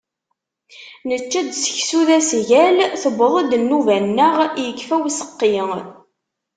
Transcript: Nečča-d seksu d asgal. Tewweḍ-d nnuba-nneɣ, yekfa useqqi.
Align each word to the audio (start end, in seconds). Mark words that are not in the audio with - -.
Nečča-d 1.07 1.49
seksu 1.55 2.01
d 2.07 2.09
asgal. 2.17 2.77
Tewweḍ-d 3.01 3.51
nnuba-nneɣ, 3.61 4.35
yekfa 4.65 4.95
useqqi. 5.07 5.55